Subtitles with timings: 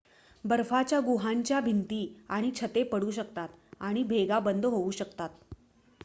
[0.43, 1.99] बर्फाच्या गुहांच्या भिंती
[2.29, 3.49] आणि छते पडू शकतात
[3.79, 5.29] आणि भेगा बंद होऊ शकतात